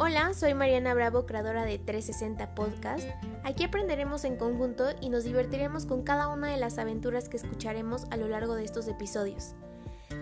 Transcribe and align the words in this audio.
Hola, 0.00 0.32
soy 0.32 0.54
Mariana 0.54 0.94
Bravo, 0.94 1.26
creadora 1.26 1.64
de 1.64 1.76
360 1.76 2.54
Podcast. 2.54 3.08
Aquí 3.42 3.64
aprenderemos 3.64 4.22
en 4.22 4.36
conjunto 4.36 4.84
y 5.00 5.08
nos 5.08 5.24
divertiremos 5.24 5.86
con 5.86 6.04
cada 6.04 6.28
una 6.28 6.52
de 6.52 6.56
las 6.56 6.78
aventuras 6.78 7.28
que 7.28 7.36
escucharemos 7.36 8.04
a 8.12 8.16
lo 8.16 8.28
largo 8.28 8.54
de 8.54 8.64
estos 8.64 8.86
episodios. 8.86 9.56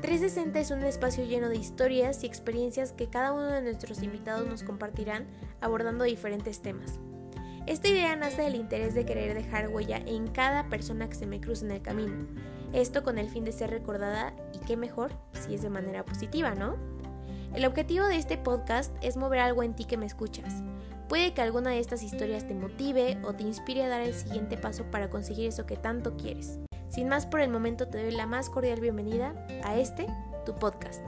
360 0.00 0.60
es 0.60 0.70
un 0.70 0.84
espacio 0.84 1.24
lleno 1.24 1.48
de 1.48 1.56
historias 1.56 2.22
y 2.22 2.26
experiencias 2.26 2.92
que 2.92 3.08
cada 3.08 3.32
uno 3.32 3.46
de 3.46 3.62
nuestros 3.62 4.00
invitados 4.04 4.46
nos 4.46 4.62
compartirán 4.62 5.26
abordando 5.60 6.04
diferentes 6.04 6.62
temas. 6.62 7.00
Esta 7.66 7.88
idea 7.88 8.14
nace 8.14 8.42
del 8.42 8.54
interés 8.54 8.94
de 8.94 9.04
querer 9.04 9.34
dejar 9.34 9.70
huella 9.70 9.96
en 10.06 10.28
cada 10.28 10.68
persona 10.68 11.08
que 11.08 11.16
se 11.16 11.26
me 11.26 11.40
cruce 11.40 11.64
en 11.64 11.72
el 11.72 11.82
camino. 11.82 12.28
Esto 12.72 13.02
con 13.02 13.18
el 13.18 13.28
fin 13.28 13.44
de 13.44 13.50
ser 13.50 13.70
recordada 13.70 14.34
y 14.52 14.64
qué 14.66 14.76
mejor 14.76 15.10
si 15.32 15.56
es 15.56 15.62
de 15.62 15.70
manera 15.70 16.04
positiva, 16.04 16.54
¿no? 16.54 16.93
El 17.54 17.66
objetivo 17.66 18.04
de 18.08 18.16
este 18.16 18.36
podcast 18.36 18.92
es 19.00 19.16
mover 19.16 19.38
algo 19.38 19.62
en 19.62 19.74
ti 19.76 19.84
que 19.84 19.96
me 19.96 20.06
escuchas. 20.06 20.64
Puede 21.08 21.34
que 21.34 21.40
alguna 21.40 21.70
de 21.70 21.78
estas 21.78 22.02
historias 22.02 22.48
te 22.48 22.54
motive 22.54 23.16
o 23.22 23.32
te 23.32 23.44
inspire 23.44 23.84
a 23.84 23.88
dar 23.88 24.00
el 24.00 24.12
siguiente 24.12 24.56
paso 24.56 24.90
para 24.90 25.08
conseguir 25.08 25.46
eso 25.46 25.64
que 25.64 25.76
tanto 25.76 26.16
quieres. 26.16 26.58
Sin 26.88 27.08
más 27.08 27.26
por 27.26 27.40
el 27.40 27.50
momento 27.50 27.86
te 27.86 28.02
doy 28.02 28.10
la 28.10 28.26
más 28.26 28.50
cordial 28.50 28.80
bienvenida 28.80 29.46
a 29.62 29.78
este, 29.78 30.08
tu 30.44 30.56
podcast. 30.56 31.04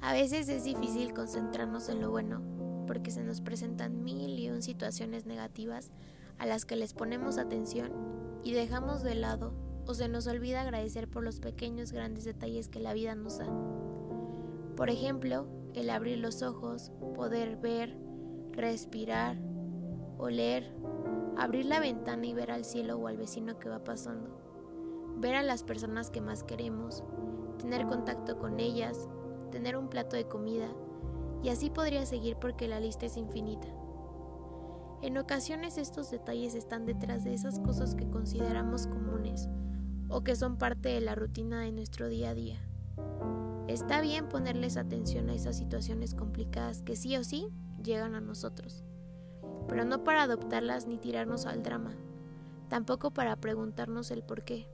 A 0.00 0.14
veces 0.14 0.48
es 0.48 0.64
difícil 0.64 1.12
concentrarnos 1.12 1.90
en 1.90 2.00
lo 2.00 2.10
bueno 2.10 2.40
porque 2.86 3.10
se 3.10 3.22
nos 3.22 3.42
presentan 3.42 4.02
mil 4.02 4.38
y 4.38 4.48
un 4.48 4.62
situaciones 4.62 5.26
negativas 5.26 5.90
a 6.38 6.46
las 6.46 6.64
que 6.64 6.76
les 6.76 6.94
ponemos 6.94 7.38
atención 7.38 7.92
y 8.42 8.52
dejamos 8.52 9.02
de 9.02 9.14
lado 9.14 9.52
o 9.86 9.94
se 9.94 10.08
nos 10.08 10.26
olvida 10.26 10.60
agradecer 10.60 11.08
por 11.08 11.24
los 11.24 11.40
pequeños 11.40 11.92
grandes 11.92 12.24
detalles 12.24 12.68
que 12.68 12.80
la 12.80 12.92
vida 12.92 13.14
nos 13.14 13.38
da. 13.38 13.48
Por 14.76 14.90
ejemplo, 14.90 15.46
el 15.74 15.90
abrir 15.90 16.18
los 16.18 16.42
ojos, 16.42 16.92
poder 17.14 17.56
ver, 17.56 17.96
respirar, 18.52 19.36
oler, 20.18 20.72
abrir 21.36 21.66
la 21.66 21.80
ventana 21.80 22.26
y 22.26 22.34
ver 22.34 22.50
al 22.50 22.64
cielo 22.64 22.96
o 22.96 23.06
al 23.06 23.16
vecino 23.16 23.58
que 23.58 23.68
va 23.68 23.84
pasando, 23.84 24.30
ver 25.16 25.34
a 25.34 25.42
las 25.42 25.62
personas 25.64 26.10
que 26.10 26.20
más 26.20 26.42
queremos, 26.42 27.02
tener 27.58 27.86
contacto 27.86 28.38
con 28.38 28.60
ellas, 28.60 29.08
tener 29.50 29.76
un 29.76 29.88
plato 29.88 30.16
de 30.16 30.26
comida, 30.26 30.68
y 31.42 31.48
así 31.48 31.70
podría 31.70 32.06
seguir 32.06 32.36
porque 32.36 32.68
la 32.68 32.80
lista 32.80 33.06
es 33.06 33.16
infinita. 33.16 33.68
En 35.02 35.18
ocasiones 35.18 35.78
estos 35.78 36.12
detalles 36.12 36.54
están 36.54 36.86
detrás 36.86 37.24
de 37.24 37.34
esas 37.34 37.58
cosas 37.58 37.96
que 37.96 38.08
consideramos 38.08 38.86
comunes 38.86 39.48
o 40.08 40.22
que 40.22 40.36
son 40.36 40.58
parte 40.58 40.90
de 40.90 41.00
la 41.00 41.16
rutina 41.16 41.60
de 41.60 41.72
nuestro 41.72 42.08
día 42.08 42.30
a 42.30 42.34
día. 42.34 42.60
Está 43.66 44.00
bien 44.00 44.28
ponerles 44.28 44.76
atención 44.76 45.28
a 45.28 45.34
esas 45.34 45.56
situaciones 45.56 46.14
complicadas 46.14 46.82
que 46.82 46.94
sí 46.94 47.16
o 47.16 47.24
sí 47.24 47.48
llegan 47.82 48.14
a 48.14 48.20
nosotros, 48.20 48.84
pero 49.66 49.84
no 49.84 50.04
para 50.04 50.22
adoptarlas 50.22 50.86
ni 50.86 50.98
tirarnos 50.98 51.46
al 51.46 51.64
drama, 51.64 51.96
tampoco 52.68 53.10
para 53.10 53.34
preguntarnos 53.34 54.12
el 54.12 54.22
por 54.22 54.44
qué, 54.44 54.68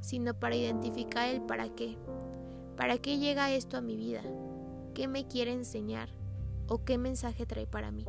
sino 0.00 0.34
para 0.34 0.56
identificar 0.56 1.28
el 1.28 1.40
para 1.42 1.68
qué. 1.68 1.96
¿Para 2.76 2.98
qué 2.98 3.18
llega 3.18 3.52
esto 3.52 3.76
a 3.76 3.80
mi 3.80 3.96
vida? 3.96 4.22
¿Qué 4.92 5.06
me 5.06 5.28
quiere 5.28 5.52
enseñar? 5.52 6.08
¿O 6.66 6.84
qué 6.84 6.98
mensaje 6.98 7.46
trae 7.46 7.68
para 7.68 7.92
mí? 7.92 8.06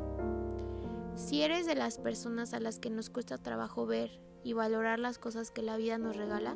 Si 1.19 1.41
eres 1.41 1.65
de 1.65 1.75
las 1.75 1.97
personas 1.97 2.53
a 2.53 2.61
las 2.61 2.79
que 2.79 2.89
nos 2.89 3.09
cuesta 3.09 3.37
trabajo 3.37 3.85
ver 3.85 4.21
y 4.41 4.53
valorar 4.53 4.99
las 4.99 5.19
cosas 5.19 5.51
que 5.51 5.61
la 5.61 5.75
vida 5.75 5.97
nos 5.97 6.15
regala, 6.15 6.55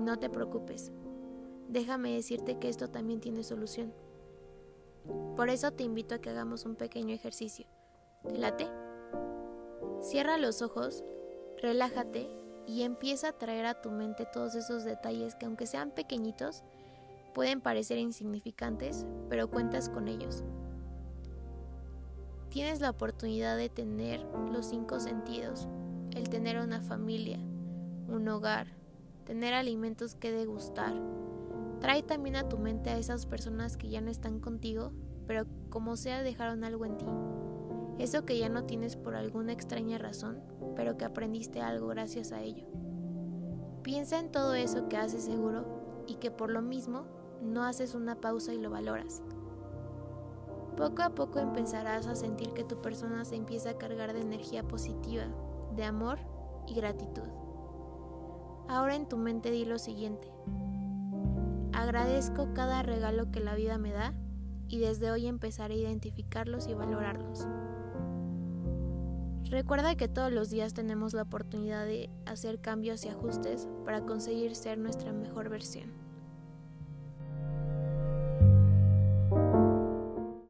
no 0.00 0.18
te 0.18 0.28
preocupes. 0.28 0.90
Déjame 1.68 2.12
decirte 2.12 2.58
que 2.58 2.68
esto 2.68 2.90
también 2.90 3.20
tiene 3.20 3.44
solución. 3.44 3.94
Por 5.36 5.50
eso 5.50 5.70
te 5.70 5.84
invito 5.84 6.16
a 6.16 6.18
que 6.18 6.30
hagamos 6.30 6.66
un 6.66 6.74
pequeño 6.74 7.14
ejercicio. 7.14 7.66
¿Te? 8.24 8.68
Cierra 10.00 10.36
los 10.36 10.62
ojos, 10.62 11.04
relájate 11.62 12.28
y 12.66 12.82
empieza 12.82 13.28
a 13.28 13.38
traer 13.38 13.66
a 13.66 13.80
tu 13.80 13.92
mente 13.92 14.26
todos 14.32 14.56
esos 14.56 14.82
detalles 14.82 15.36
que 15.36 15.46
aunque 15.46 15.66
sean 15.66 15.92
pequeñitos, 15.92 16.64
pueden 17.34 17.60
parecer 17.60 17.98
insignificantes, 17.98 19.06
pero 19.28 19.48
cuentas 19.48 19.88
con 19.88 20.08
ellos. 20.08 20.42
Tienes 22.56 22.80
la 22.80 22.88
oportunidad 22.88 23.58
de 23.58 23.68
tener 23.68 24.26
los 24.50 24.64
cinco 24.64 24.98
sentidos, 24.98 25.68
el 26.12 26.30
tener 26.30 26.58
una 26.58 26.80
familia, 26.80 27.38
un 28.08 28.26
hogar, 28.28 28.68
tener 29.26 29.52
alimentos 29.52 30.14
que 30.14 30.32
degustar. 30.32 30.94
Trae 31.80 32.02
también 32.02 32.34
a 32.34 32.48
tu 32.48 32.56
mente 32.56 32.88
a 32.88 32.96
esas 32.96 33.26
personas 33.26 33.76
que 33.76 33.90
ya 33.90 34.00
no 34.00 34.10
están 34.10 34.40
contigo, 34.40 34.92
pero 35.26 35.44
como 35.68 35.98
sea 35.98 36.22
dejaron 36.22 36.64
algo 36.64 36.86
en 36.86 36.96
ti. 36.96 37.04
Eso 37.98 38.24
que 38.24 38.38
ya 38.38 38.48
no 38.48 38.64
tienes 38.64 38.96
por 38.96 39.16
alguna 39.16 39.52
extraña 39.52 39.98
razón, 39.98 40.40
pero 40.76 40.96
que 40.96 41.04
aprendiste 41.04 41.60
algo 41.60 41.88
gracias 41.88 42.32
a 42.32 42.40
ello. 42.40 42.64
Piensa 43.82 44.18
en 44.18 44.32
todo 44.32 44.54
eso 44.54 44.88
que 44.88 44.96
haces 44.96 45.24
seguro 45.24 46.04
y 46.06 46.14
que 46.14 46.30
por 46.30 46.50
lo 46.50 46.62
mismo 46.62 47.04
no 47.42 47.64
haces 47.64 47.94
una 47.94 48.18
pausa 48.18 48.54
y 48.54 48.58
lo 48.58 48.70
valoras. 48.70 49.20
Poco 50.76 51.02
a 51.02 51.10
poco 51.10 51.38
empezarás 51.38 52.06
a 52.06 52.14
sentir 52.14 52.52
que 52.52 52.62
tu 52.62 52.82
persona 52.82 53.24
se 53.24 53.34
empieza 53.34 53.70
a 53.70 53.78
cargar 53.78 54.12
de 54.12 54.20
energía 54.20 54.62
positiva, 54.62 55.24
de 55.74 55.84
amor 55.84 56.18
y 56.66 56.74
gratitud. 56.74 57.28
Ahora 58.68 58.94
en 58.94 59.08
tu 59.08 59.16
mente 59.16 59.50
di 59.50 59.64
lo 59.64 59.78
siguiente. 59.78 60.30
Agradezco 61.72 62.52
cada 62.52 62.82
regalo 62.82 63.30
que 63.30 63.40
la 63.40 63.54
vida 63.54 63.78
me 63.78 63.92
da 63.92 64.12
y 64.68 64.78
desde 64.78 65.10
hoy 65.10 65.26
empezaré 65.26 65.74
a 65.74 65.78
identificarlos 65.78 66.66
y 66.68 66.74
valorarlos. 66.74 67.46
Recuerda 69.44 69.94
que 69.94 70.08
todos 70.08 70.32
los 70.32 70.50
días 70.50 70.74
tenemos 70.74 71.14
la 71.14 71.22
oportunidad 71.22 71.86
de 71.86 72.10
hacer 72.26 72.60
cambios 72.60 73.04
y 73.04 73.08
ajustes 73.08 73.68
para 73.84 74.04
conseguir 74.04 74.56
ser 74.56 74.76
nuestra 74.76 75.12
mejor 75.12 75.48
versión. 75.48 76.05